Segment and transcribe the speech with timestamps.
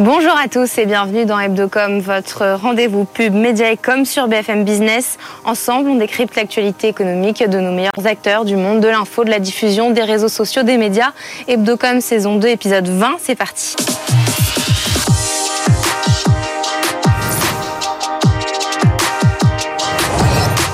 [0.00, 4.64] Bonjour à tous et bienvenue dans Hebdocom, votre rendez-vous pub média et com sur BFM
[4.64, 5.18] Business.
[5.44, 9.40] Ensemble, on décrypte l'actualité économique de nos meilleurs acteurs du monde de l'info, de la
[9.40, 11.12] diffusion, des réseaux sociaux, des médias.
[11.48, 13.76] Hebdocom saison 2, épisode 20, c'est parti.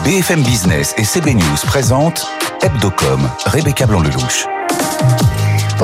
[0.05, 2.29] BFM Business et CB News présentent
[2.63, 4.47] Hebdocom, Rebecca Blanc-Lelouch.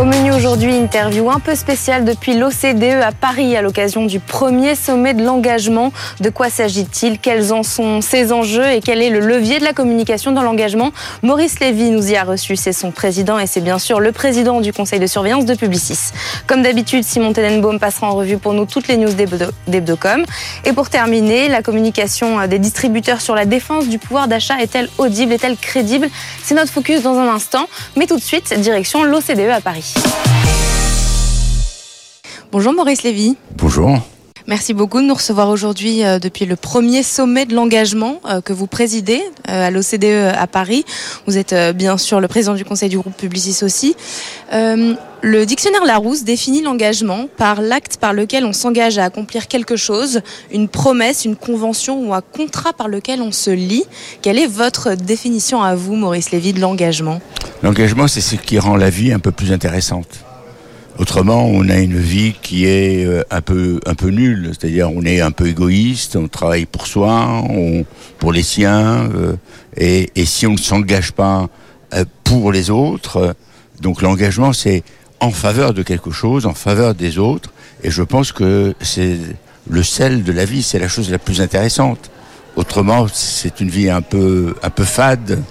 [0.01, 4.75] Au menu aujourd'hui, interview un peu spéciale depuis l'OCDE à Paris à l'occasion du premier
[4.75, 5.93] sommet de l'engagement.
[6.19, 7.19] De quoi s'agit-il?
[7.19, 10.93] Quels en sont ces enjeux et quel est le levier de la communication dans l'engagement?
[11.23, 14.63] Maurice Lévy nous y a reçu, c'est son président et c'est bien sûr le président
[14.63, 16.13] du conseil de surveillance de Publicis.
[16.47, 19.13] Comme d'habitude, Simon Tenenbaum passera en revue pour nous toutes les news
[19.69, 20.25] d'Hebdocom.
[20.65, 25.35] Et pour terminer, la communication des distributeurs sur la défense du pouvoir d'achat est-elle audible,
[25.35, 26.09] est-elle crédible?
[26.43, 29.82] C'est notre focus dans un instant, mais tout de suite, direction l'OCDE à Paris.
[32.51, 33.37] Bonjour Maurice Lévy.
[33.57, 33.99] Bonjour.
[34.49, 38.53] Merci beaucoup de nous recevoir aujourd'hui euh, depuis le premier sommet de l'engagement euh, que
[38.53, 40.85] vous présidez euh, à l'OCDE à Paris.
[41.27, 43.95] Vous êtes bien sûr le président du conseil du groupe Publicis aussi.
[44.51, 50.23] le dictionnaire Larousse définit l'engagement par l'acte par lequel on s'engage à accomplir quelque chose,
[50.51, 53.85] une promesse, une convention ou un contrat par lequel on se lie.
[54.23, 57.21] Quelle est votre définition à vous, Maurice Lévy, de l'engagement?
[57.63, 60.25] L'engagement, c'est ce qui rend la vie un peu plus intéressante.
[61.03, 65.33] Autrement, on a une vie qui est euh, un peu nulle, c'est-à-dire on est un
[65.33, 67.43] peu égoïste, on travaille pour soi,
[68.21, 69.35] pour les siens, euh,
[69.77, 71.49] et, si on ne s'engage pas
[71.93, 73.35] euh, pour les autres,
[73.81, 74.85] donc l'engagement c'est
[75.19, 77.51] en faveur de quelque chose, en faveur des autres,
[77.83, 79.19] et je pense que c'est
[79.69, 82.13] le sel de la vie, c'est la chose la plus intéressante.
[82.55, 85.43] Autrement, c'est une vie un peu fade.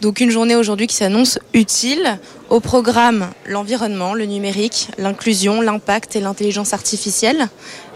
[0.00, 2.18] Donc une journée aujourd'hui qui s'annonce utile.
[2.50, 7.48] Au programme, l'environnement, le numérique, l'inclusion, l'impact et l'intelligence artificielle.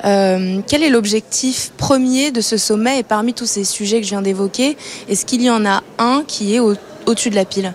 [0.05, 4.10] Euh, quel est l'objectif premier de ce sommet et parmi tous ces sujets que je
[4.10, 4.77] viens d'évoquer,
[5.08, 6.74] est-ce qu'il y en a un qui est au,
[7.06, 7.73] dessus de la pile?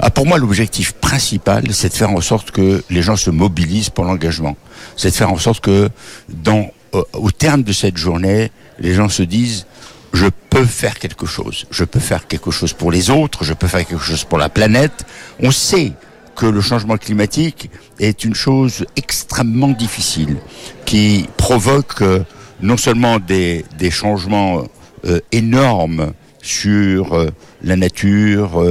[0.00, 3.90] Ah, Pour moi, l'objectif principal, c'est de faire en sorte que les gens se mobilisent
[3.90, 4.56] pour l'engagement.
[4.96, 5.90] C'est de faire en sorte que,
[6.28, 6.70] dans,
[7.12, 9.66] au terme de cette journée, les gens se disent
[10.14, 11.66] je peux faire quelque chose.
[11.70, 14.48] Je peux faire quelque chose pour les autres, je peux faire quelque chose pour la
[14.48, 15.04] planète.
[15.40, 15.92] On sait
[16.36, 20.36] que le changement climatique est une chose extrêmement difficile,
[20.84, 22.20] qui provoque euh,
[22.60, 24.64] non seulement des, changements
[25.04, 27.30] euh, énormes sur euh,
[27.62, 28.62] la nature,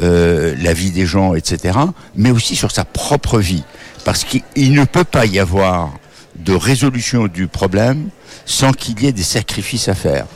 [0.00, 1.78] la vie des gens, etc.,
[2.16, 3.64] mais aussi sur sa propre vie.
[4.04, 5.92] Parce qu'il ne peut pas y avoir
[6.36, 8.10] de résolution du problème
[8.44, 10.26] sans qu'il y ait des sacrifices à faire.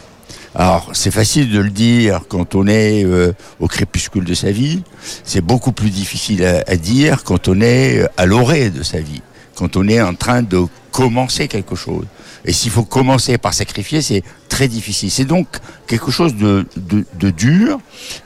[0.61, 4.83] Alors, c'est facile de le dire quand on est euh, au crépuscule de sa vie.
[5.23, 9.23] C'est beaucoup plus difficile à, dire quand on est à l'orée de sa vie,
[9.55, 12.07] quand on est en train de commencer quelque chose.
[12.45, 15.13] Et s'il faut commencer par sacrifier, c'est très difficile.
[15.13, 15.47] C'est donc
[15.87, 17.79] quelque chose de, de, de dur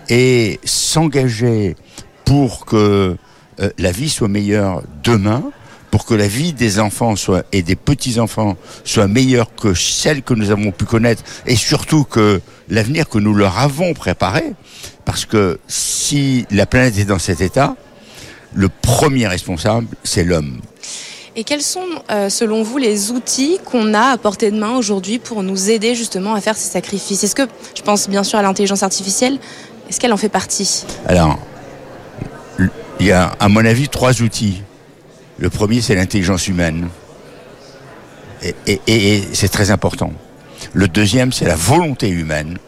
[0.09, 1.77] et s'engager
[2.25, 3.15] pour que
[3.61, 5.43] euh, la vie soit meilleure demain,
[5.93, 10.23] pour que la vie des enfants soit et des petits enfants soit meilleure que celle
[10.23, 14.55] que nous avons pu connaître et surtout que l'avenir que nous leur avons préparé
[15.05, 17.77] parce que si la planète est dans cet état
[18.55, 20.61] le premier responsable c'est l'homme.
[21.37, 25.19] Et quels sont, euh, selon vous, les outils qu'on a à portée de main aujourd'hui
[25.19, 27.25] pour nous aider justement à faire ces sacrifices?
[27.25, 29.39] Est-ce que, je pense bien sûr à l'intelligence artificielle,
[29.89, 30.85] est-ce qu'elle en fait partie?
[31.07, 31.39] Alors,
[33.01, 34.61] il y a, à mon avis, trois outils
[35.39, 36.89] le premier, c'est l'intelligence humaine.
[38.67, 40.13] Et, c'est très important.
[40.73, 42.59] Le deuxième, c'est la volonté humaine.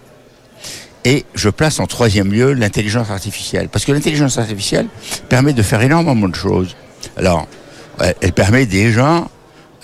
[1.05, 3.69] Et je place en troisième lieu l'intelligence artificielle.
[3.69, 4.87] Parce que l'intelligence artificielle
[5.29, 6.77] permet de faire énormément de choses.
[7.17, 7.47] Alors,
[7.99, 9.27] elle permet déjà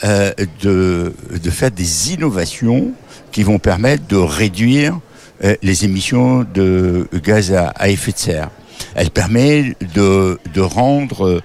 [0.05, 2.93] euh, de, de faire des innovations
[3.33, 4.99] qui vont permettre de réduire
[5.45, 8.51] euh, les émissions de gaz à, effet de serre.
[8.95, 11.43] Elle permet de, de rendre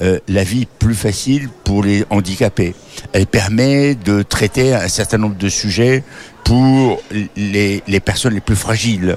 [0.00, 2.74] euh, la vie plus facile pour les handicapés.
[3.12, 6.04] Elle permet de traiter un certain nombre de sujets
[6.44, 7.02] pour
[7.36, 9.16] les, les personnes les plus fragiles.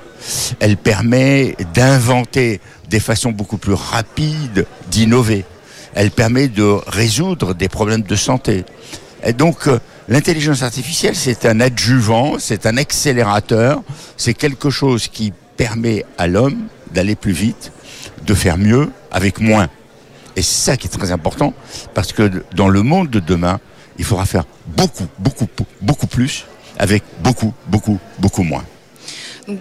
[0.59, 2.59] Elle permet d'inventer
[2.89, 5.45] des façons beaucoup plus rapides d'innover.
[5.93, 8.65] Elle permet de résoudre des problèmes de santé.
[9.23, 13.83] Et donc, euh, l'intelligence artificielle, c'est un adjuvant, c'est un accélérateur,
[14.17, 17.71] c'est quelque chose qui permet à l'homme d'aller plus vite,
[18.25, 19.69] de faire mieux avec moins.
[20.35, 21.53] Et c'est ça qui est très important,
[21.93, 23.59] parce que dans le monde de demain,
[23.97, 25.47] il faudra faire beaucoup, beaucoup,
[25.81, 26.45] beaucoup plus
[26.79, 28.63] avec beaucoup, beaucoup, beaucoup moins.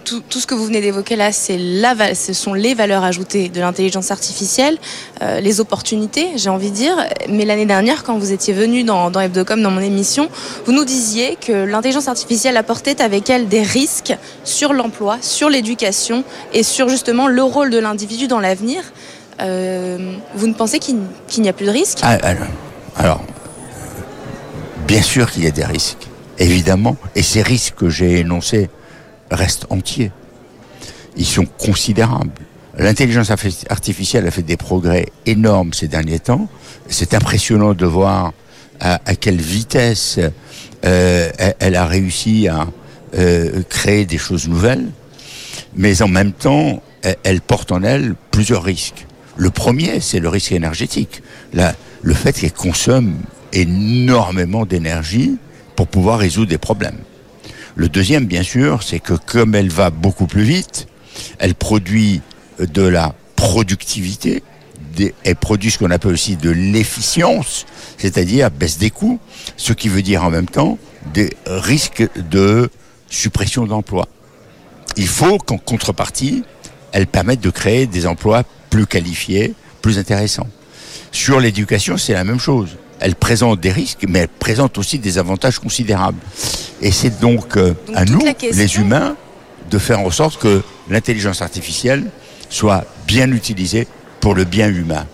[0.05, 4.77] tout, ce que vous venez d'évoquer là, ce sont les valeurs ajoutées de l'intelligence artificielle,
[5.21, 6.95] euh, les opportunités, j'ai envie de dire.
[7.29, 10.29] Mais l'année dernière, quand vous étiez venu dans, dans Hebdocom, dans mon émission,
[10.65, 16.23] vous nous disiez que l'intelligence artificielle apportait avec elle des risques sur l'emploi, sur l'éducation
[16.53, 18.81] et sur justement le rôle de l'individu dans l'avenir.
[19.39, 20.97] Euh, vous ne pensez qu'il
[21.39, 21.99] n'y a plus de risques?
[22.03, 22.17] Ah,
[22.95, 23.23] alors,
[24.87, 26.07] bien sûr qu'il y a des risques,
[26.37, 26.97] évidemment.
[27.15, 28.69] Et ces risques que j'ai énoncés,
[29.31, 30.11] restent entiers.
[31.15, 32.31] Ils sont considérables.
[32.77, 33.31] L'intelligence
[33.69, 36.47] artificielle a fait des progrès énormes ces derniers temps.
[36.87, 38.33] C'est impressionnant de voir
[38.79, 40.19] à, quelle vitesse
[40.85, 41.29] euh,
[41.59, 42.67] elle a réussi à
[43.17, 44.87] euh, créer des choses nouvelles.
[45.75, 46.81] Mais en même temps,
[47.23, 49.05] elle, porte en elle plusieurs risques.
[49.41, 51.23] Le premier, c'est le risque énergétique.
[51.51, 53.15] le fait qu'elle consomme
[53.53, 55.39] énormément d'énergie
[55.75, 56.99] pour pouvoir résoudre des problèmes.
[57.75, 60.85] Le deuxième, bien sûr, c'est que comme elle va beaucoup plus vite,
[61.39, 62.21] elle produit
[62.59, 64.43] de la productivité,
[65.23, 67.65] elle produit ce qu'on appelle aussi de l'efficience,
[67.97, 69.19] c'est-à-dire baisse des coûts,
[69.57, 70.77] ce qui veut dire en même temps
[71.15, 72.69] des risques de
[73.09, 74.07] suppression d'emplois.
[74.97, 76.43] Il faut qu'en contrepartie,
[76.91, 79.53] elle permette de créer des emplois plus qualifiés,
[79.83, 80.47] plus intéressants.
[81.11, 82.69] Sur l'éducation, c'est la même chose
[83.01, 86.19] elle présente des risques, mais elle présente aussi des avantages considérables.
[86.81, 89.15] Et c'est donc, euh, à nous, les humains,
[89.69, 92.05] de faire en sorte que l'intelligence artificielle
[92.49, 93.87] soit bien utilisée
[94.19, 95.07] pour le bien humain.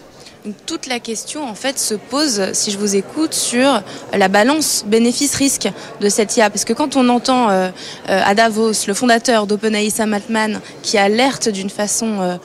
[0.65, 3.81] Toute la question en fait se pose, si je vous écoute, sur
[4.13, 5.69] la balance bénéfice-risque
[6.01, 6.49] de cette IA.
[6.49, 7.69] Parce que quand on entend euh,
[8.09, 12.39] euh, à Davos le fondateur d'OpenAI, Sam Altman, qui alerte d'une façon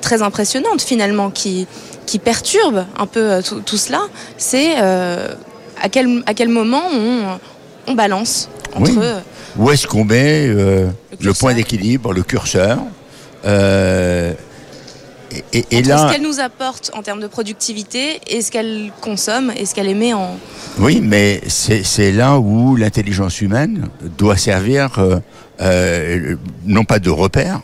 [0.00, 1.66] très impressionnante finalement, qui,
[2.06, 4.02] qui perturbe un peu euh, tout, cela,
[4.36, 5.28] c'est euh,
[5.80, 6.82] à, quel, à quel moment
[7.86, 8.90] on, balance entre...
[8.90, 9.22] Oui.
[9.56, 10.88] Où est-ce qu'on met euh,
[11.20, 12.78] le, point d'équilibre, le curseur
[15.52, 19.52] et, et, là, ce qu'elle nous apporte en termes de productivité et ce qu'elle consomme
[19.56, 20.38] et ce qu'elle émet en.
[20.78, 23.88] Oui, mais c'est là où l'intelligence humaine
[24.18, 24.98] doit servir
[26.66, 27.60] non pas de repère,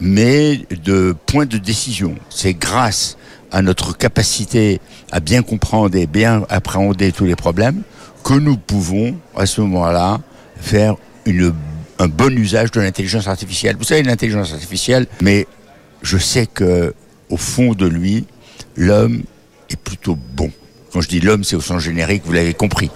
[0.00, 2.14] mais de point de décision.
[2.28, 3.16] C'est grâce
[3.52, 4.80] à notre capacité
[5.12, 7.82] à bien comprendre et bien appréhender tous les problèmes,
[8.24, 10.20] que nous pouvons, à ce moment-là,
[10.56, 10.96] faire
[11.26, 11.54] une,
[11.98, 13.76] un bon usage de l'intelligence artificielle.
[13.76, 15.46] Vous savez, l'intelligence artificielle, mais
[16.02, 16.94] je sais que,
[17.32, 18.26] au fond de lui,
[18.76, 19.22] l'homme
[19.70, 20.50] est plutôt bon.
[20.92, 22.90] Quand je dis l'homme, c'est au sens générique, vous l'avez compris.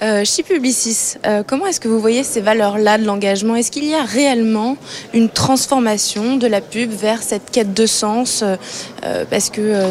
[0.00, 3.56] Euh, chez Publicis, euh, comment est-ce que vous voyez ces valeurs-là de l'engagement?
[3.56, 4.78] Est-ce qu'il y a réellement
[5.12, 8.42] une transformation de la pub vers cette quête de sens?
[8.42, 9.82] Euh, Parce que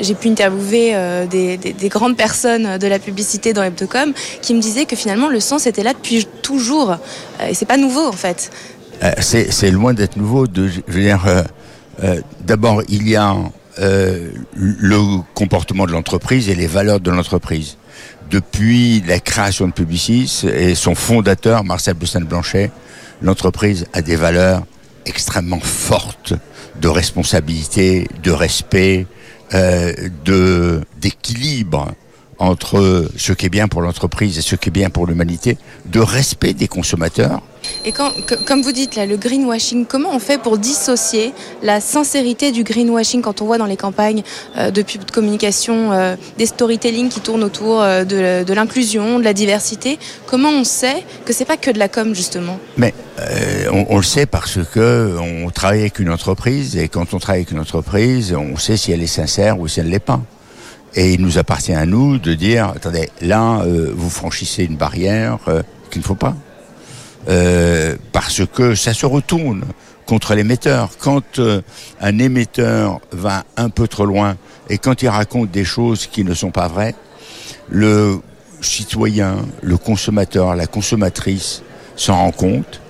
[0.00, 0.94] j'ai pu interviewer
[1.30, 5.66] des, grandes personnes de la publicité dans Hebdocom qui me disaient que finalement le sens
[5.66, 6.96] était là depuis toujours
[7.48, 8.50] et c'est pas nouveau en fait.
[9.18, 10.46] c'est loin d'être nouveau.
[10.46, 11.26] De, je veux dire,
[12.44, 13.36] d'abord il y a
[13.78, 17.76] le comportement de l'entreprise et les valeurs de l'entreprise.
[18.30, 22.70] Depuis la création de Publicis et son fondateur, Marcel Bustin-Blanchet,
[23.20, 24.64] l'entreprise a des valeurs
[25.06, 26.34] extrêmement fortes
[26.80, 29.06] de responsabilité, de respect,
[29.54, 29.92] euh,
[30.24, 31.92] de d'équilibre
[32.38, 36.00] entre ce qui est bien pour l'entreprise et ce qui est bien pour l'humanité, de
[36.00, 37.40] respect des consommateurs.
[37.84, 38.12] Et quand,
[38.46, 41.32] comme vous dites là, le greenwashing, comment on fait pour dissocier
[41.62, 44.22] la sincérité du greenwashing quand on voit dans les campagnes
[44.56, 49.24] euh, de pub de communication euh, des storytelling qui tournent autour euh, de, l'inclusion, de
[49.24, 49.98] la diversité?
[50.26, 52.58] Comment on sait que c'est pas que de la com justement?
[52.76, 52.94] Mais
[53.70, 57.42] on, on, le sait parce que on travaille avec une entreprise et quand on travaille
[57.42, 60.20] avec une entreprise, on sait si elle est sincère ou si elle l'est pas.
[60.94, 65.38] Et il nous appartient à nous de dire, attendez, là, euh, vous franchissez une barrière
[65.48, 66.36] euh, qu'il ne faut pas.
[67.28, 69.64] Euh, parce que ça se retourne
[70.06, 70.90] contre l'émetteur.
[70.98, 71.40] Quand
[72.00, 74.36] un émetteur va un peu trop loin
[74.68, 76.94] et quand il raconte des choses qui ne sont pas vraies,
[77.70, 78.18] le
[78.60, 81.62] citoyen, le consommateur, la consommatrice
[81.96, 82.80] s'en rend compte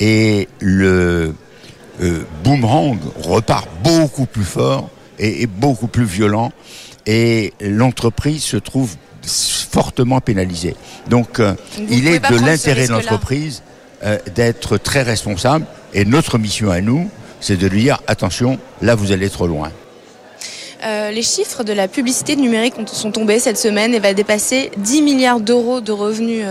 [0.00, 1.34] et le
[2.42, 6.52] boomerang repart beaucoup plus fort et beaucoup plus violent
[7.06, 10.76] et l'entreprise se trouve fortement pénalisée.
[11.08, 11.54] Donc, euh,
[11.90, 13.62] il est de l'intérêt de l'entreprise
[14.04, 17.10] euh, d'être très responsable et notre mission à nous,
[17.40, 19.70] c'est de lui dire attention, là vous allez trop loin.
[20.84, 25.02] Euh, les chiffres de la publicité numérique sont tombés cette semaine et va dépasser 10
[25.02, 26.44] milliards d'euros de revenus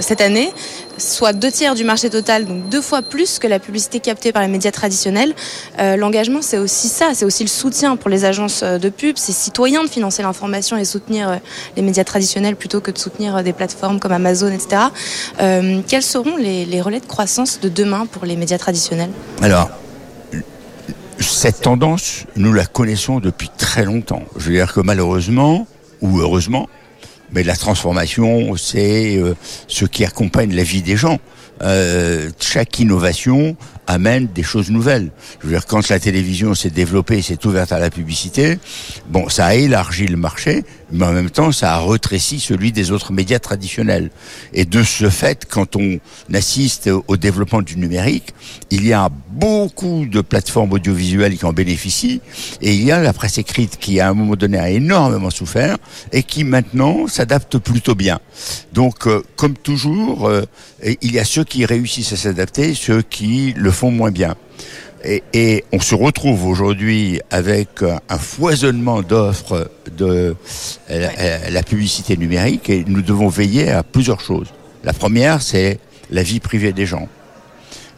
[0.00, 0.50] cette année.
[0.98, 4.42] Soit deux tiers du marché total, donc deux fois plus que la publicité captée par
[4.42, 5.34] les médias traditionnels.
[5.78, 9.16] Euh, l'engagement, c'est aussi ça, c'est aussi le soutien pour les agences euh, de pub,
[9.16, 11.40] c'est citoyen de financer l'information et soutenir
[11.76, 14.82] les médias traditionnels plutôt que de soutenir des plateformes comme Amazon, etc.
[15.86, 19.10] quels seront les, les relais de croissance de demain pour les médias traditionnels?
[19.42, 19.70] Alors,
[21.20, 24.22] cette tendance, nous la connaissons depuis très longtemps.
[24.36, 25.66] Je veux dire que malheureusement,
[26.00, 26.68] ou heureusement,
[27.34, 29.34] mais la transformation, c'est euh,
[29.66, 31.18] ce qui accompagne la vie des gens.
[31.62, 35.10] Euh, chaque innovation amène des choses nouvelles.
[35.40, 38.58] Je veux dire, quand la télévision s'est développée, s'est ouverte à la publicité,
[39.08, 42.90] bon, ça a élargi le marché, mais en même temps, ça a retréci celui des
[42.90, 44.10] autres médias traditionnels.
[44.52, 45.98] Et de ce fait, quand on
[46.32, 48.34] assiste au développement du numérique,
[48.70, 52.20] il y a beaucoup de plateformes audiovisuelles qui en bénéficient,
[52.62, 55.76] et il y a la presse écrite qui, à un moment donné, a énormément souffert,
[56.12, 58.20] et qui maintenant s'adapte plutôt bien.
[58.72, 60.44] Donc, euh, comme toujours, euh,
[61.02, 64.34] il y a ceux qui réussissent à s'adapter, ceux qui le font moins bien.
[65.34, 70.34] Et, on se retrouve aujourd'hui avec un foisonnement d'offres de
[70.88, 74.48] la, publicité numérique et nous devons veiller à plusieurs choses.
[74.82, 75.78] La première, c'est
[76.10, 77.08] la vie privée des gens.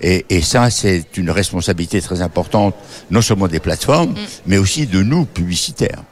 [0.00, 2.74] Et, et ça, c'est une responsabilité très importante,
[3.10, 4.26] non seulement des plateformes, mm.
[4.46, 6.02] mais aussi de nous, publicitaires.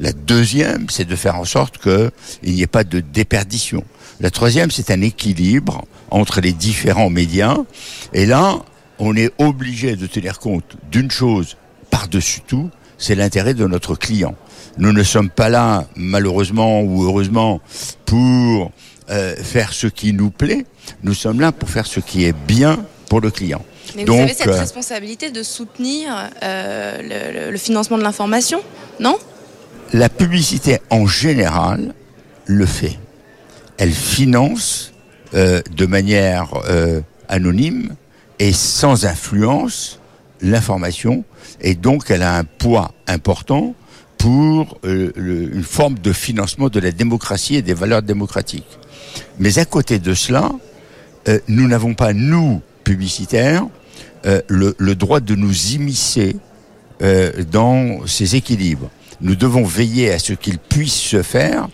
[0.00, 2.10] La deuxième, c'est de faire en sorte qu'il
[2.44, 3.84] n'y ait pas de déperdition.
[4.20, 7.56] La troisième, c'est un équilibre entre les différents médias.
[8.12, 8.58] Et là,
[9.04, 11.56] on est obligé de tenir compte d'une chose
[11.90, 14.36] par-dessus tout, c'est l'intérêt de notre client.
[14.78, 17.60] Nous ne sommes pas là, malheureusement ou heureusement,
[18.06, 18.70] pour
[19.10, 20.64] euh, faire ce qui nous plaît.
[21.02, 22.78] Nous sommes là pour faire ce qui est bien
[23.08, 23.64] pour le client.
[23.96, 28.62] Mais vous avez cette euh, responsabilité de soutenir euh, le, financement de l'information,
[29.00, 29.18] non?
[29.92, 31.92] La publicité en général
[32.46, 32.98] le fait.
[33.78, 34.92] Elle finance
[35.34, 36.52] de manière
[37.28, 37.96] anonyme
[38.42, 40.00] et sans influence
[40.40, 41.22] l'information
[41.60, 43.76] et donc elle a un poids important
[44.18, 45.12] pour euh,
[45.52, 48.66] une forme de financement de la démocratie et des valeurs démocratiques.
[49.38, 50.50] Mais à côté de cela,
[51.28, 53.64] euh, nous n'avons pas, nous, publicitaires,
[54.26, 56.36] euh, le, le, droit de nous immiscer
[57.50, 58.90] dans ces équilibres.
[59.22, 61.68] Nous devons veiller à ce qu'ils puissent se faire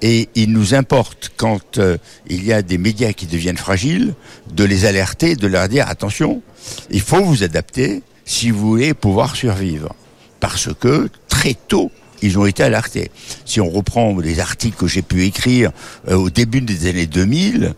[0.00, 4.14] et il nous importe quand euh, il y a des médias qui deviennent fragiles
[4.52, 6.42] de les alerter, de leur dire attention,
[6.90, 9.94] il faut vous adapter si vous voulez pouvoir survivre.
[10.40, 11.90] Parce que très tôt,
[12.22, 13.10] ils ont été alertés.
[13.44, 15.72] Si on reprend les articles que j'ai pu écrire
[16.08, 17.74] euh, au début des années 2000,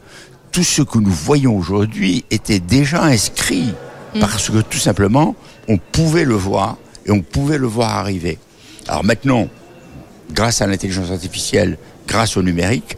[0.52, 3.74] tout ce que nous voyons aujourd'hui était déjà inscrit
[4.14, 4.20] mm.
[4.20, 5.34] parce que tout simplement,
[5.66, 8.38] on pouvait le voir et on pouvait le voir arriver.
[8.88, 9.48] Alors maintenant,
[10.32, 12.96] grâce à l'intelligence artificielle, grâce au numérique,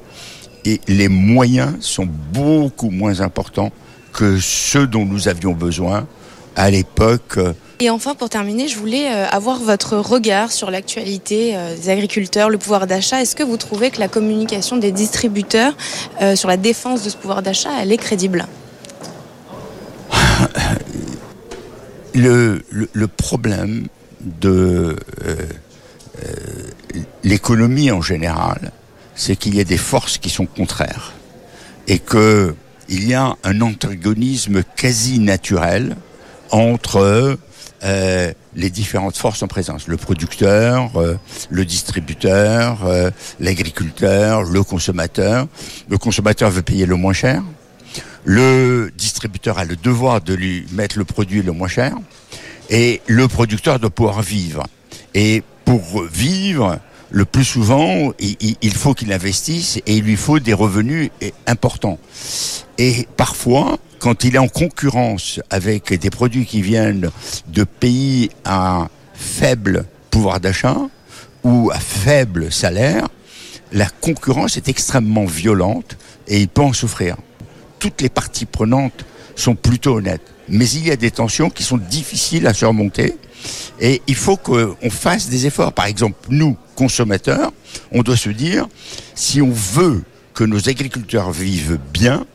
[0.64, 3.70] et les moyens sont beaucoup moins importants
[4.12, 6.06] que ceux dont nous avions besoin
[6.56, 7.38] à l'époque.
[7.80, 12.50] Et enfin, pour terminer, je voulais euh, avoir votre regard sur l'actualité euh, des agriculteurs,
[12.50, 13.22] le pouvoir d'achat.
[13.22, 15.76] Est-ce que vous trouvez que la communication des distributeurs
[16.20, 18.46] euh, sur la défense de ce pouvoir d'achat, elle est crédible?
[22.14, 23.86] Le, le, problème
[24.20, 25.36] de euh,
[27.24, 28.72] l'économie en général,
[29.14, 31.12] c'est qu'il y a des forces qui sont contraires
[31.86, 32.54] et que
[32.88, 35.96] il y a un antagonisme quasi naturel
[36.50, 37.38] entre
[37.84, 39.88] euh, les différentes forces en présence.
[39.88, 41.16] Le producteur, euh,
[41.50, 42.78] le distributeur,
[43.40, 45.46] l'agriculteur, le consommateur.
[45.88, 47.42] Le consommateur veut payer le moins cher.
[48.24, 51.94] Le distributeur a le devoir de lui mettre le produit le moins cher.
[52.70, 54.64] Et le producteur doit pouvoir vivre.
[55.68, 56.78] Pour vivre,
[57.10, 61.10] le plus souvent, il, faut qu'il investisse et il lui faut des revenus
[61.46, 61.98] importants.
[62.78, 67.10] Et parfois, quand il est en concurrence avec des produits qui viennent
[67.48, 70.78] de pays à faible pouvoir d'achat
[71.44, 73.06] ou à faible salaire,
[73.70, 75.98] la concurrence est extrêmement violente
[76.28, 77.16] et il peut en souffrir.
[77.78, 79.04] Toutes les parties prenantes
[79.40, 80.22] sont plutôt honnêtes.
[80.48, 83.16] Mais il y a des tensions qui sont difficiles à surmonter
[83.80, 85.72] et il faut qu'on fasse des efforts.
[85.72, 87.52] Par exemple, nous, consommateurs,
[87.92, 88.66] on doit se dire,
[89.14, 90.02] si on veut
[90.34, 92.26] que nos agriculteurs vivent bien,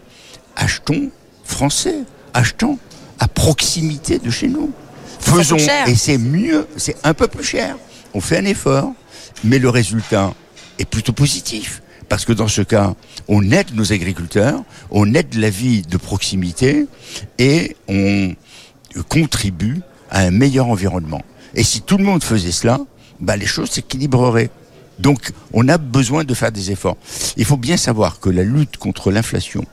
[0.56, 1.10] achetons
[1.44, 2.00] français,
[2.34, 2.78] achetons
[3.20, 4.72] à proximité de chez nous.
[5.20, 5.58] Faisons,
[5.88, 7.78] et c'est mieux, c'est un peu plus cher.
[8.14, 8.94] On fait un effort,
[9.44, 10.34] mais le résultat
[10.80, 11.82] est plutôt positif.
[12.14, 12.94] Parce que dans ce cas,
[13.28, 16.86] on aide nos agriculteurs, on aide la vie de proximité
[17.40, 18.36] et on
[19.10, 21.24] contribue à un meilleur environnement.
[21.56, 22.80] Et si tout le monde faisait cela,
[23.20, 24.52] bah, les choses s'équilibreraient.
[25.00, 26.98] Donc, on a besoin de faire des efforts.
[27.36, 29.66] Il faut bien savoir que la lutte contre l'inflation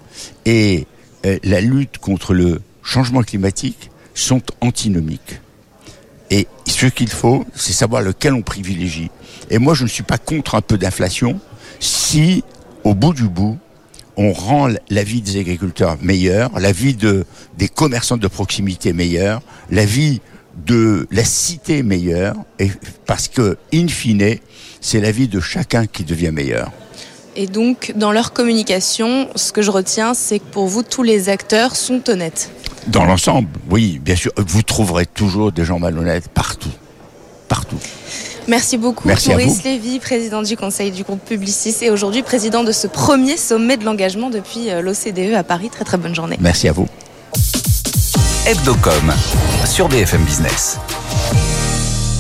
[0.47, 0.87] et
[1.27, 5.41] euh, la lutte contre le changement climatique sont antinomiques.
[6.31, 9.11] Et ce qu'il faut, c'est savoir lequel on privilégie.
[9.51, 11.39] Et moi, je ne suis pas contre un peu d'inflation
[11.79, 12.43] si,
[12.85, 13.59] au bout du bout,
[14.17, 17.25] on rend la vie des agriculteurs meilleure, la vie de,
[17.57, 20.21] des commerçants de proximité meilleure, la vie
[20.67, 22.71] de la cité meilleure, et
[23.07, 24.37] parce que, in fine,
[24.81, 26.71] c'est la vie de chacun qui devient meilleure.
[27.37, 31.29] Et donc, dans leur communication, ce que je retiens, c'est que pour vous, tous les
[31.29, 32.51] acteurs sont honnêtes.
[32.89, 34.33] Dans l'ensemble, oui, bien sûr.
[34.37, 36.73] Vous trouverez toujours des gens malhonnêtes partout.
[37.49, 37.79] Partout.
[38.49, 42.87] Merci beaucoup, Maurice Lévy, président du conseil du groupe Publicis et aujourd'hui président de ce
[42.87, 45.71] premier sommet de l'engagement depuis euh, l'OCDE à Paris.
[45.71, 46.37] Très très bonne journée.
[46.41, 46.87] Merci à vous.
[48.47, 49.13] Hebdocom
[49.65, 50.79] sur BFM Business.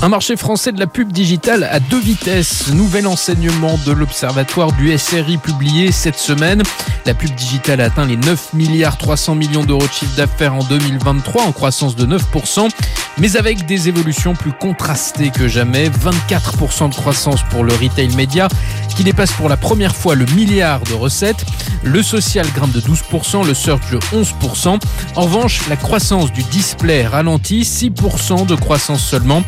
[0.02, 2.72] Un marché français de la pub digitale à deux vitesses.
[2.72, 6.62] Nouvel enseignement de l'Observatoire du SRI publié cette semaine.
[7.04, 10.64] La pub digitale a atteint les 9 milliards 300 millions d'euros de chiffre d'affaires en
[10.64, 12.70] 2023 en croissance de 9%,
[13.18, 15.90] mais avec des évolutions plus contrastées que jamais.
[15.90, 18.48] 24% de croissance pour le retail média
[18.96, 21.44] qui dépasse pour la première fois le milliard de recettes.
[21.82, 24.78] Le social grimpe de 12%, le search de 11%.
[25.16, 29.42] En revanche, la croissance du display ralentit, 6% de croissance seulement.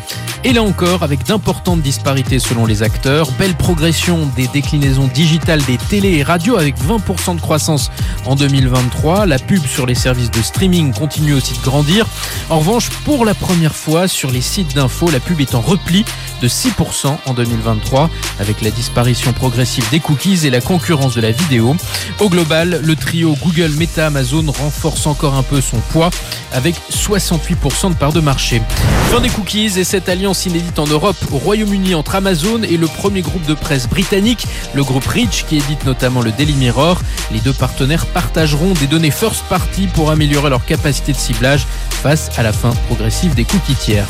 [0.45, 5.77] Et là encore, avec d'importantes disparités selon les acteurs, belle progression des déclinaisons digitales des
[5.77, 7.91] télé et radios avec 20% de croissance
[8.25, 9.25] en 2023.
[9.25, 12.05] La pub sur les services de streaming continue aussi de grandir.
[12.49, 16.03] En revanche, pour la première fois sur les sites d'info, la pub est en repli
[16.43, 18.09] de 6% en 2023
[18.39, 21.73] avec la disparition progressive des cookies et la concurrence de la vidéo.
[22.19, 26.09] Au global, le trio Google, Meta, Amazon renforce encore un peu son poids
[26.51, 28.61] avec 68% de part de marché.
[29.09, 32.87] Fin des cookies et cette alliance inédite en Europe au Royaume-Uni entre Amazon et le
[32.87, 36.99] premier groupe de presse britannique, le groupe Reach, qui édite notamment le Daily Mirror.
[37.31, 42.29] Les deux partenaires partageront des données first party pour améliorer leur capacité de ciblage face
[42.37, 44.05] à la fin progressive des cookies tiers.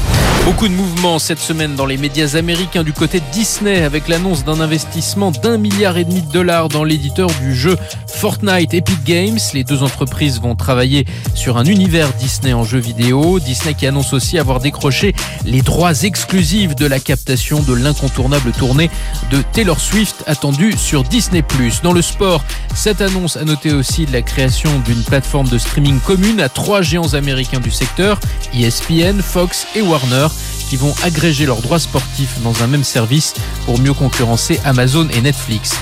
[0.45, 4.61] Beaucoup de mouvements cette semaine dans les médias américains du côté Disney avec l'annonce d'un
[4.61, 7.77] investissement d'un milliard et demi de dollars dans l'éditeur du jeu
[8.07, 9.39] Fortnite Epic Games.
[9.53, 13.39] Les deux entreprises vont travailler sur un univers Disney en jeu vidéo.
[13.39, 15.13] Disney qui annonce aussi avoir décroché
[15.45, 18.89] les droits exclusifs de la captation de l'incontournable tournée
[19.29, 21.43] de Taylor Swift attendue sur Disney+.
[21.83, 26.39] Dans le sport, cette annonce a noté aussi la création d'une plateforme de streaming commune
[26.39, 28.19] à trois géants américains du secteur,
[28.53, 30.27] ESPN, Fox et Warner
[30.73, 33.35] qui vont agréger leurs droits sportifs dans un même service
[33.67, 35.75] pour mieux concurrencer Amazon et Netflix.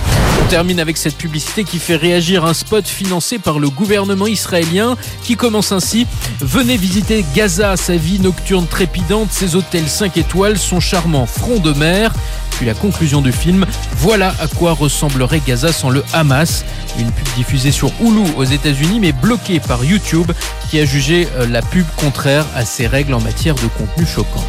[0.44, 4.98] On termine avec cette publicité qui fait réagir un spot financé par le gouvernement israélien
[5.24, 6.08] qui commence ainsi
[6.42, 11.72] Venez visiter Gaza, sa vie nocturne trépidante, ses hôtels 5 étoiles, son charmant front de
[11.72, 12.12] mer.
[12.58, 16.66] Puis la conclusion du film, voilà à quoi ressemblerait Gaza sans le Hamas.
[17.00, 20.30] Une pub diffusée sur Hulu aux États-Unis mais bloquée par YouTube
[20.70, 24.46] qui a jugé euh, la pub contraire à ses règles en matière de contenu choquant.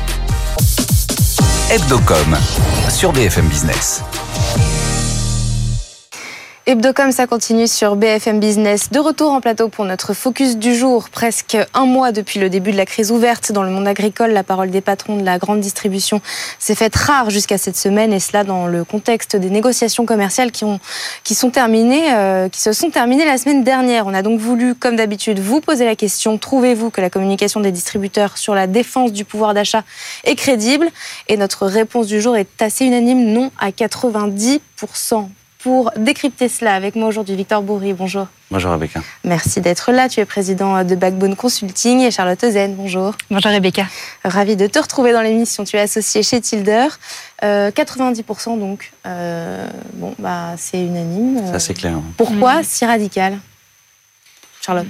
[1.69, 2.37] Hebdocom
[2.89, 4.03] sur BFM Business.
[6.65, 8.93] Hebdocom, ça continue sur BFM Business.
[8.93, 11.09] De retour en plateau pour notre focus du jour.
[11.09, 14.45] Presque un mois depuis le début de la crise ouverte dans le monde agricole, la
[14.45, 16.21] parole des patrons de la grande distribution
[16.61, 20.65] s'est faite rare jusqu'à cette semaine et cela dans le contexte des négociations commerciales qui,
[20.65, 20.79] ont,
[21.25, 24.07] qui, sont terminées, euh, qui se sont terminées la semaine dernière.
[24.07, 27.73] On a donc voulu, comme d'habitude, vous poser la question trouvez-vous que la communication des
[27.73, 29.83] distributeurs sur la défense du pouvoir d'achat
[30.23, 30.89] est crédible?
[31.27, 35.27] Et notre réponse du jour est assez unanime non à 90%
[35.63, 37.37] pour décrypter cela avec moi aujourd'hui.
[37.37, 38.27] Victor Bourri, bonjour.
[38.51, 39.01] Bonjour Rebecca.
[39.25, 40.09] Merci d'être là.
[40.09, 43.15] Tu es président de Backbone Consulting et Charlotte Zen, bonjour.
[43.31, 43.87] Bonjour Rebecca.
[44.25, 45.65] Ravi de te retrouver dans l'émission.
[45.65, 46.89] Tu es associée chez Tilder.
[47.43, 48.93] 90% euh, donc.
[49.07, 51.47] Euh, bon, bah, c'est unanime.
[51.53, 51.99] Ça c'est clair.
[52.17, 52.65] Pourquoi mm.
[52.65, 53.39] si radical
[54.61, 54.89] Charlotte?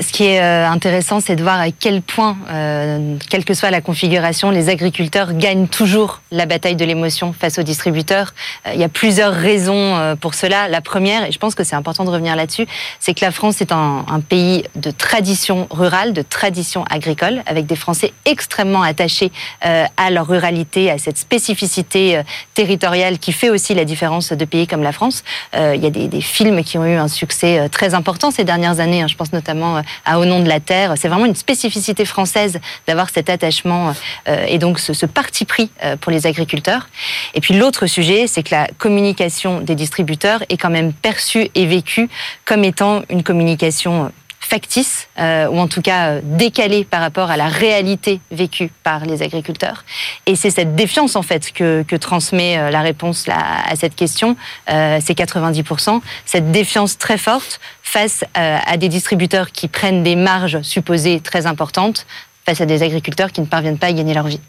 [0.00, 3.70] Ce qui est euh, intéressant, c'est de voir à quel point, euh, quelle que soit
[3.70, 8.34] la configuration, les agriculteurs gagnent toujours la bataille de l'émotion face aux distributeurs.
[8.66, 10.68] Euh, il y a plusieurs raisons pour cela.
[10.68, 12.66] La première, et je pense que c'est important de revenir là-dessus,
[13.00, 17.76] c'est que la France est un, pays de tradition rurale, de tradition agricole, avec des
[17.76, 19.30] Français extrêmement attachés
[19.60, 22.20] à leur ruralité, à cette spécificité
[22.54, 25.22] territoriale qui fait aussi la différence de pays comme la France.
[25.54, 29.02] il y a des, films qui ont eu un succès très important ces dernières années.
[29.02, 29.08] Hein.
[29.08, 30.94] je pense notamment euh, à Au nom de la terre.
[30.96, 33.94] C'est vraiment une spécificité française d'avoir cet attachement
[34.28, 36.88] euh, et donc ce, parti pris euh, pour les agriculteurs.
[37.34, 41.66] Et puis l'autre sujet, c'est que la communication des distributeurs est quand même perçue et
[41.66, 42.08] vécue
[42.44, 44.12] comme étant une communication
[44.48, 49.84] factice ou en tout cas décalé par rapport à la réalité vécue par les agriculteurs.
[50.26, 54.36] Et c'est cette défiance en fait que, que transmet la réponse à cette question.
[54.66, 56.00] c'est 90%.
[56.24, 62.06] Cette défiance très forte face à des distributeurs qui prennent des marges supposées très importantes
[62.48, 64.40] face à des agriculteurs qui ne parviennent pas à gagner leur vie.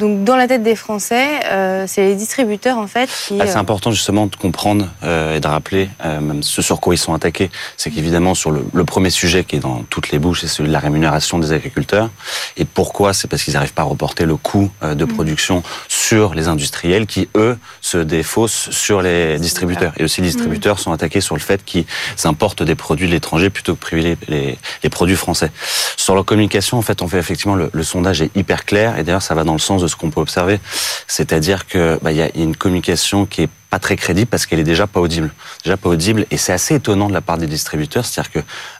[0.00, 3.38] Donc dans la tête des Français, euh, c'est les distributeurs en fait qui.
[3.40, 6.94] Ah, c'est euh, important justement de comprendre euh, et de rappeler même ce sur quoi
[6.94, 7.50] ils sont attaqués.
[7.76, 10.68] C'est qu'évidemment sur le, le, premier sujet qui est dans toutes les bouches, c'est celui
[10.68, 12.10] de la rémunération des agriculteurs.
[12.56, 13.12] Et pourquoi?
[13.12, 15.08] C'est parce qu'ils n'arrivent pas à reporter le coût de mm.
[15.08, 19.92] production sur les industriels qui eux se défaussent sur les distributeurs.
[19.98, 20.80] Et aussi les distributeurs mm.
[20.80, 21.84] sont attaqués sur le fait qu'ils
[22.24, 25.50] importent des produits de l'étranger plutôt que privilégier les, les, produits français.
[25.96, 29.02] Sur leur communication, en fait, on fait effectivement le, le sondage est hyper clair et
[29.02, 30.60] d'ailleurs ça va dans le sens de ce qu'on peut observer.
[31.06, 34.70] C'est-à-dire que bah, y a une communication qui est pas très crédible parce qu'elle est
[34.74, 35.32] déjà pas audible.
[35.64, 38.38] Déjà pas audible et c'est assez étonnant de la part des distributeurs, c'est-à-dire que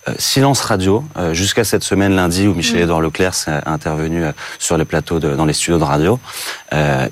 [0.09, 3.05] euh, silence radio euh, jusqu'à cette semaine lundi où Michel-Édouard mm.
[3.05, 6.21] Leclerc s'est intervenu euh, sur les plateaux de, dans les studios de radio,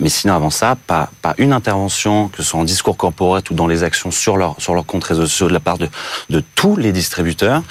[0.01, 3.55] mais sinon avant ça, pas pas une intervention que ce soit en discours corporate ou
[3.55, 5.89] dans les actions sur leur sur leur compte réseaux sociaux de la part de
[6.31, 7.63] de tous les distributeurs.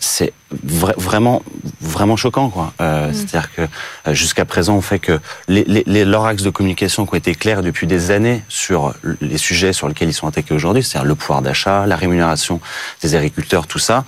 [0.00, 0.32] c'est
[0.64, 1.42] vraiment
[1.80, 2.72] vraiment choquant quoi.
[2.80, 3.12] Mm.
[3.12, 7.18] C'est-à-dire que jusqu'à présent on fait que les, les, leurs axes de communication qui ont
[7.18, 11.08] été clairs depuis des années sur les sujets sur lesquels ils sont attaqués aujourd'hui, c'est-à-dire
[11.08, 12.60] le pouvoir d'achat, la rémunération
[13.02, 14.04] des agriculteurs, tout ça.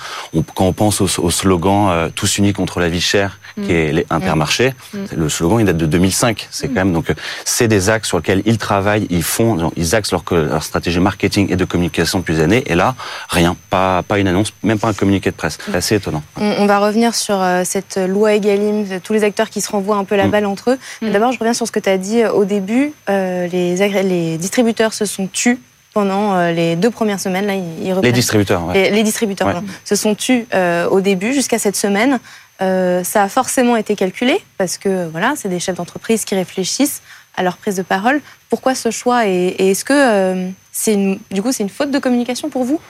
[0.54, 4.06] quand on pense au, slogan euh, tous unis contre la vie chère, qui est les
[4.10, 4.98] intermarchés, mm.
[5.16, 6.48] le slogan il date de 2005.
[6.50, 7.12] C'est quand même donc
[7.44, 11.52] c'est des axes sur lesquels ils travaillent, ils font, ils axent leur, leur stratégie marketing
[11.52, 12.64] et de communication depuis des années.
[12.66, 12.94] Et là,
[13.28, 15.58] rien, pas pas une annonce, même pas un communiqué de presse.
[15.66, 16.22] C'est assez étonnant.
[16.36, 20.04] On, va revenir sur euh, cette loi Egalim, tous les acteurs qui se renvoient un
[20.04, 20.30] peu la mm.
[20.30, 20.78] balle entre eux.
[21.02, 21.10] Mm.
[21.10, 22.92] D'abord, je reviens sur ce que tu as dit au début.
[23.08, 25.58] Euh, les, les distributeurs se sont tus
[25.94, 27.46] pendant euh, les deux premières semaines.
[27.46, 28.72] Là, ils les distributeurs.
[28.74, 32.18] Les, distributeurs se sont tus euh, au début jusqu'à cette semaine.
[32.62, 37.02] Euh, ça a forcément été calculé parce que voilà, c'est des chefs d'entreprise qui réfléchissent
[37.36, 38.20] à leur prise de parole.
[38.48, 42.62] Pourquoi ce choix et, est-ce que c'est du coup c'est une faute de communication pour
[42.62, 42.80] vous?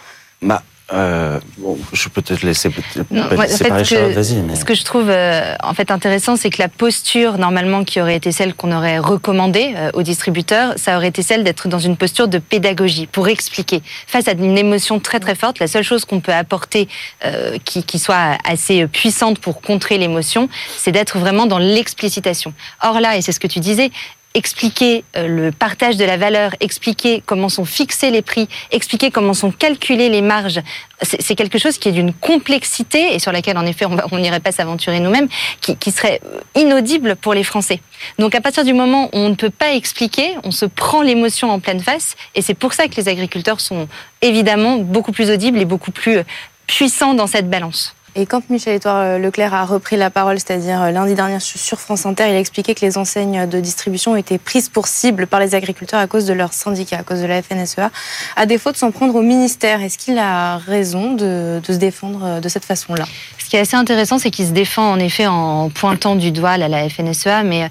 [0.43, 2.71] Bah, euh, bon, je peux te laisser,
[3.11, 7.39] non, en fait, Ce que je trouve euh, en fait intéressant, c'est que la posture
[7.39, 11.43] normalement qui aurait été celle qu'on aurait recommandée euh, aux distributeurs, ça aurait été celle
[11.43, 13.81] d'être dans une posture de pédagogie pour expliquer.
[14.07, 16.87] Face à une émotion très très forte, la seule chose qu'on peut apporter
[17.25, 22.53] euh, qui, qui, soit assez puissante pour contrer l'émotion, c'est d'être vraiment dans l'explicitation.
[22.83, 23.91] Or là, et c'est ce que tu disais,
[24.35, 29.33] expliquer euh, le partage de la valeur, expliquer comment sont fixés les prix, expliquer comment
[29.33, 30.61] sont calculées les marges,
[31.03, 34.53] c'est quelque chose qui est d'une complexité et sur laquelle, en effet, on n'irait pas
[34.53, 35.29] s'aventurer nous-mêmes,
[35.61, 36.21] qui, qui, serait
[36.55, 37.81] inaudible pour les Français.
[38.19, 41.51] Donc, à partir du moment où on ne peut pas expliquer, on se prend l'émotion
[41.51, 43.89] en pleine face, et c'est pour ça que les agriculteurs sont
[44.23, 46.21] évidemment beaucoup plus audibles et beaucoup plus
[46.67, 47.95] puissants dans cette balance.
[48.17, 52.07] Et quand Michel-Édouard euh, Leclerc a repris la parole, c'est-à-dire euh, lundi dernier sur France
[52.07, 55.41] Inter, il a expliqué que les enseignes de distribution ont été prises pour cible par
[55.41, 57.91] les agriculteurs à cause de leur syndicat, à cause de la FNSEA,
[58.37, 59.83] à défaut de s'en prendre au ministère.
[59.83, 63.05] Est-ce qu'il a raison de, se défendre euh, de cette façon-là?
[63.39, 66.57] Ce qui est assez intéressant, c'est qu'il se défend en effet en pointant du doigt
[66.57, 67.69] la FNSEA, mais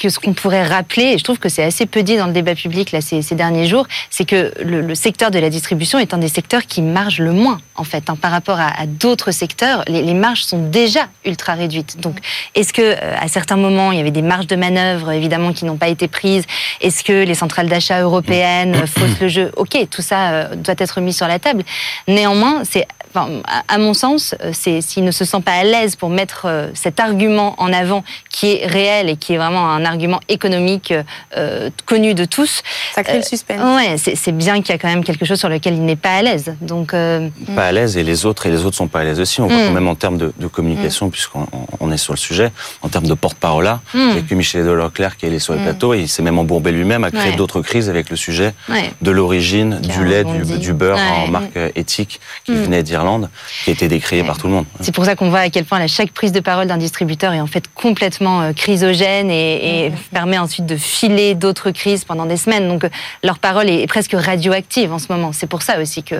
[0.00, 2.32] que ce qu'on pourrait rappeler, et je trouve que c'est assez peu dit dans le
[2.32, 6.14] débat public là, ces, ces derniers jours, c'est que le, secteur de la distribution est
[6.14, 9.84] un des secteurs qui marge le moins, en fait, hein, par rapport à, d'autres secteurs.
[9.86, 12.00] Les, les, marges sont déjà ultra réduites.
[12.00, 12.16] Donc,
[12.54, 15.64] est-ce que euh, à certains moments, il y avait des marges de manœuvre, évidemment, qui
[15.64, 16.44] n'ont pas été prises?
[16.80, 19.52] Est-ce que les centrales d'achat européennes faussent le jeu?
[19.56, 21.62] Ok, tout ça euh, doit être mis sur la table.
[22.08, 26.10] Néanmoins, c'est Enfin, à mon sens, euh, s'il ne se sent pas à l'aise pour
[26.10, 30.94] mettre cet argument en avant qui est réel et qui est vraiment un argument économique
[31.36, 32.62] euh, connu de tous.
[32.94, 33.60] Ça crée le suspense.
[33.60, 35.96] Euh, ouais, c'est bien qu'il y a quand même quelque chose sur lequel il n'est
[35.96, 36.54] pas à l'aise.
[36.60, 39.20] Donc euh, pas à l'aise et les autres et les autres sont pas à l'aise
[39.20, 39.40] aussi.
[39.40, 39.74] On voit quand mm.
[39.74, 41.10] même en termes de, communication, mm.
[41.10, 42.50] puisqu'on est sur le sujet,
[42.82, 44.10] en termes de porte-parole là, mm.
[44.10, 47.04] avec Michel Leclerc qui est allé sur le plateau et il s'est même embourbé lui-même
[47.04, 48.54] à créer d'autres crises avec le sujet
[49.00, 53.28] de l'origine du lait, du, beurre en marque éthique qui venait d'Irlande,
[53.64, 54.64] qui a été décrié par tout le monde.
[54.80, 57.40] C'est pour ça qu'on voit à quel point chaque prise de parole d'un distributeur est
[57.40, 59.69] en fait complètement chrysogène et
[60.12, 62.68] permet ensuite de filer d'autres crises pendant des semaines.
[62.68, 62.88] Donc
[63.22, 65.32] leur parole est presque radioactive en ce moment.
[65.32, 66.14] C'est pour ça aussi que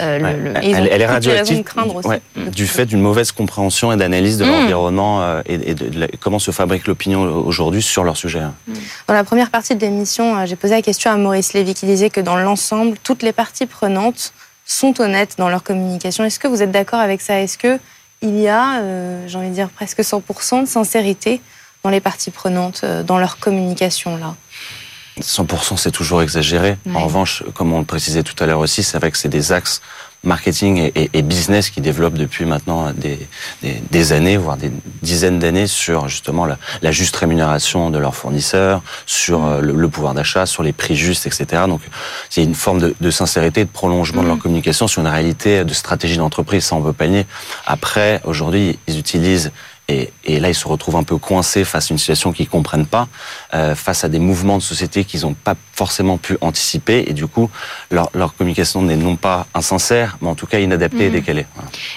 [0.00, 1.64] euh, le, elle, est radioactive
[2.52, 4.48] du fait d'une mauvaise compréhension et d'analyse de mm.
[4.48, 8.42] l'environnement euh, et, de, comment se fabrique l'opinion aujourd'hui sur leur sujet.
[8.66, 8.74] Mm.
[9.08, 11.86] Dans la première partie de l'émission, euh, j'ai posé la question à Maurice Lévy qui
[11.86, 14.32] disait que dans l'ensemble, toutes les parties prenantes
[14.66, 16.24] sont honnêtes dans leur communication.
[16.24, 17.40] Est-ce que vous êtes d'accord avec ça?
[17.40, 17.78] Est-ce que
[18.22, 18.80] il y a,
[19.26, 21.42] j'ai envie de dire presque 100% de sincérité
[21.84, 24.34] dans les parties prenantes, euh, dans leur communication là
[25.20, 26.76] 100% c'est toujours exagéré.
[26.92, 29.52] En revanche, comme on le précisait tout à l'heure aussi, c'est vrai que c'est des
[29.52, 29.80] axes
[30.24, 33.18] marketing et, business qui développe depuis maintenant des,
[33.62, 39.44] des, années, voire des dizaines d'années sur justement la, juste rémunération de leurs fournisseurs, sur
[39.44, 41.64] euh, le, pouvoir d'achat, sur les prix justes, etc.
[41.68, 41.82] Donc
[42.34, 44.40] il y a une forme de, de sincérité, de prolongement de leur mm.
[44.40, 47.26] communication sur une réalité de stratégie d'entreprise, ça on peut pas nier.
[47.66, 49.52] Après, aujourd'hui, ils utilisent
[49.88, 52.86] et, et, là, ils se retrouvent un peu coincés face à une situation qu'ils comprennent
[52.86, 53.06] pas,
[53.52, 57.04] euh, face à des mouvements de société qu'ils n'ont pas forcément pu anticiper.
[57.06, 57.50] Et du coup,
[57.90, 61.14] leur, leur communication n'est non pas insincère, mais en tout cas inadaptée et mhm.
[61.14, 61.46] décalée.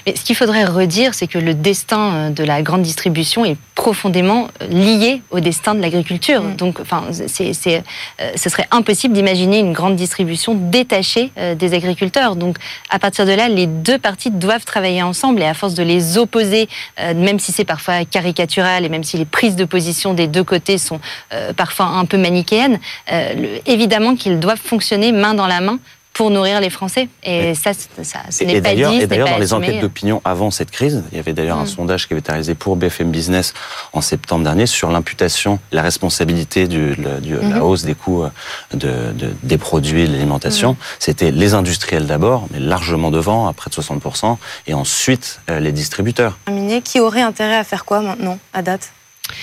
[0.05, 3.57] Mais ce qu'il faudrait redire, c'est que le destin euh, de la grande distribution est
[3.75, 6.43] profondément euh, lié au destin de l'agriculture.
[6.43, 6.55] Mhm.
[6.55, 7.83] Donc, enfin, c'est, c'est,
[8.19, 12.35] euh, ce serait impossible d'imaginer une grande distribution détachée des agriculteurs.
[12.35, 12.57] Donc,
[12.89, 15.41] à partir de là, les deux parties doivent travailler ensemble.
[15.41, 19.17] Et à force de les opposer, même si c'est par parfois caricaturales et même si
[19.17, 20.99] les prises de position des deux côtés sont
[21.31, 22.79] euh, parfois un peu manichéennes,
[23.11, 25.77] euh, évidemment qu'ils doivent fonctionner main dans la main
[26.17, 27.09] pour nourrir les Français.
[27.23, 28.81] Et, ça, ça, ce n'est pas dit.
[28.81, 31.67] Et d'ailleurs, dans les enquêtes d'opinion avant cette crise, il y avait d'ailleurs un mm.
[31.67, 33.53] sondage qui avait été réalisé pour BFM Business
[33.93, 37.59] en septembre dernier sur l'imputation, la responsabilité de la mm-hmm.
[37.59, 38.29] hausse des coûts euh,
[38.73, 40.71] de, des produits de l'alimentation.
[40.71, 40.77] Mm.
[40.97, 46.39] C'était les industriels d'abord, mais largement devant, à près de 60%, et ensuite les distributeurs.
[46.83, 48.91] Qui aurait intérêt à faire quoi maintenant, à date?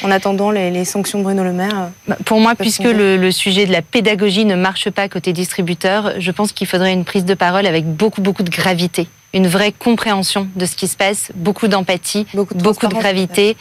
[0.03, 3.67] En attendant les, sanctions de Bruno Le Maire euh, bah, Pour moi, puisque le, sujet
[3.67, 7.35] de la pédagogie ne marche pas côté distributeur, je pense qu'il faudrait une prise de
[7.35, 11.69] parole avec beaucoup, beaucoup de gravité, une vraie compréhension de ce qui se passe, beaucoup
[11.69, 13.57] d'empathie, beaucoup de gravité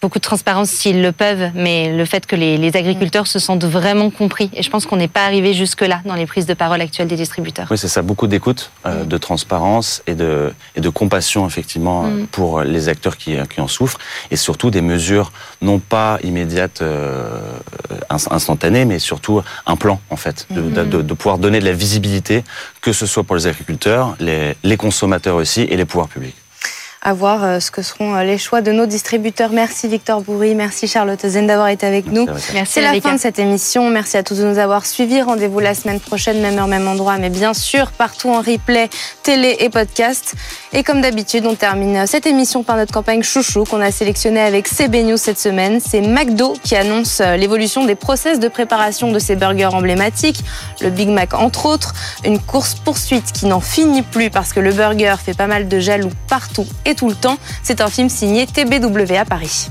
[0.00, 4.10] beaucoup de transparence s'ils le peuvent, mais le fait que les, agriculteurs se sentent vraiment
[4.10, 4.50] compris.
[4.54, 7.16] Et je pense qu'on n'est pas arrivé jusque-là dans les prises de parole actuelles des
[7.16, 7.66] distributeurs.
[7.70, 9.08] Oui, c'est ça, beaucoup d'écoute, euh, mm.
[9.08, 12.26] de transparence et de, et de compassion, effectivement, mm.
[12.28, 13.98] pour les acteurs qui, qui, en souffrent.
[14.30, 15.32] Et surtout des mesures,
[15.62, 17.40] non pas immédiates, euh,
[18.10, 20.88] instantanées, mais surtout un plan, en fait, de, mm.
[20.90, 22.44] de, de, pouvoir donner de la visibilité,
[22.82, 26.36] que ce soit pour les agriculteurs, les, les consommateurs aussi et les pouvoirs publics
[27.00, 29.50] à voir euh, ce que seront euh, les choix de nos distributeurs.
[29.50, 32.26] Merci Victor Bourri, merci Charlotte Zen d'avoir été avec nous.
[32.66, 33.88] C'est la fin de cette émission.
[33.88, 35.22] Merci à tous de nous avoir suivis.
[35.22, 38.90] Rendez-vous la semaine prochaine, même heure, même endroit, mais bien sûr partout en replay,
[39.22, 40.34] télé et podcast.
[40.72, 44.66] Et comme d'habitude, on termine cette émission par notre campagne chouchou qu'on a sélectionnée avec
[44.66, 45.80] CB News cette semaine.
[45.80, 50.42] C'est McDo qui annonce euh, l'évolution des process de préparation de ses burgers emblématiques,
[50.80, 51.94] le Big Mac entre autres.
[52.24, 55.78] Une course poursuite qui n'en finit plus parce que le burger fait pas mal de
[55.78, 57.38] jaloux partout et tout le temps.
[57.62, 59.68] C'est un film signé TBW à Paris.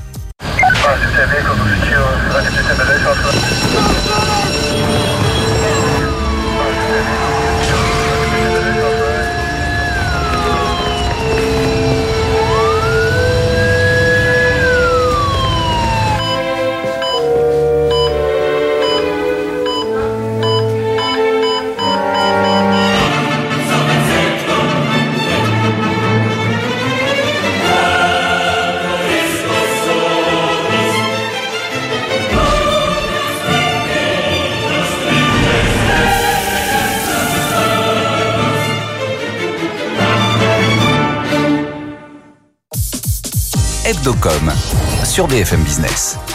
[45.03, 46.26] Sur BFM Business.